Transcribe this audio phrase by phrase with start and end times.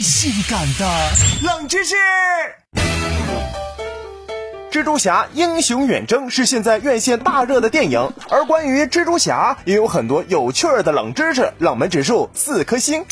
[0.00, 0.86] 性感的
[1.42, 1.94] 冷知识。
[4.70, 13.02] 蜘蛛侠英雄远征是现在院线大热的电影，而关于蜘蛛侠也有很多有趣儿的冷知识，冷门指数四颗星。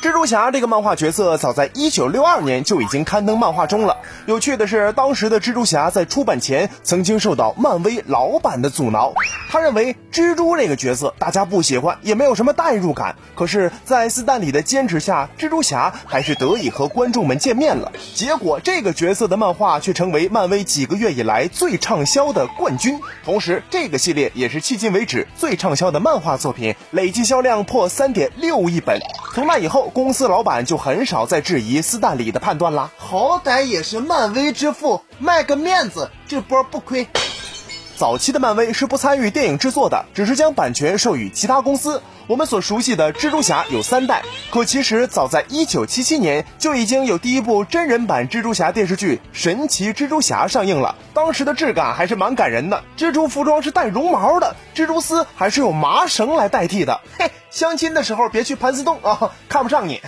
[0.00, 3.96] 蜘蛛侠这个漫画角色早在一九六二年就已经刊登漫画中了。
[4.26, 9.12] 有趣的是，当时的蜘蛛侠在出版前曾经受到漫威老板的阻挠，
[9.50, 13.16] 他认为蜘蛛这个角色大家不喜欢，也没有什么代入感。
[13.34, 17.90] 可是，在斯坦李的坚持下，蜘蛛侠还是得以和观众们见面了。
[18.14, 29.00] 结果，这个角色的漫画却成为漫威几个月以来最畅销的冠军，同时这个系列也是迄今为止最畅销的漫画作品，累计销量破三点六亿本。
[29.38, 32.90] 从那以后，公司老板就很少再质疑斯坦李的判断了。
[32.96, 37.06] 好歹也是漫威之父，卖个面子，这波不亏。
[37.98, 42.00] 早期的漫威是不参与电影制作的，只是将版权授予其他公司。
[42.28, 50.94] 我们所熟悉的蜘蛛侠有三代，可其实早在1977年就已经有第一部真人版蜘蛛侠电视剧《神奇蜘蛛侠》上映了。
[51.12, 57.00] 当时的质感还是蛮感人的，蜘蛛服装是带绒毛的，蜘蛛丝还是用麻绳来代替的。
[57.18, 60.00] 嘿，相亲的时候别去盘丝洞啊，看不上你。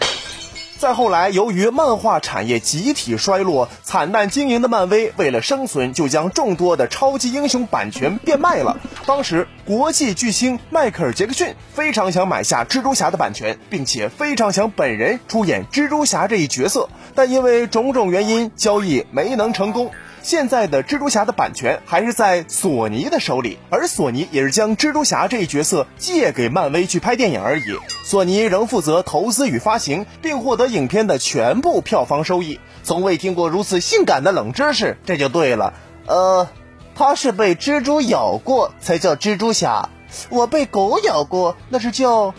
[0.81, 8.81] 再后来，由于漫画产业集体衰落、惨淡经营的漫威，为了生存，就将众多的超级英雄版权变卖了。
[9.05, 19.91] 当时，国际巨星迈克尔·杰克逊非常想买下蜘蛛侠的版权，并且非常想本人出演蜘蛛侠这一角色，但因为种种原因，交易没能成功。
[20.23, 27.63] 现在的蜘蛛侠的版权还是在索尼的手里，而索尼也是将蜘蛛侠这一角色借给漫威去拍电影而已。
[28.05, 32.61] 索尼仍负责投资与发行，并获得影片的全部票房收益。
[32.83, 35.75] 从未听过如此性感的冷知识，这就对了。
[36.07, 36.49] 呃，
[36.95, 39.89] 他是被蜘蛛咬过才叫蜘蛛侠，
[40.29, 42.35] 我被狗咬过，那是叫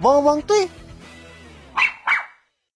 [0.00, 0.68] 汪汪队。